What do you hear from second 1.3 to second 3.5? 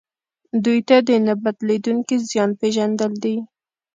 بدلیدونکي زیان پېژندل دي.